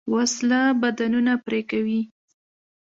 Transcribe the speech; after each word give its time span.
وسله 0.13 0.61
بدنونه 0.81 1.33
پرې 1.45 1.61
کوي 1.71 2.01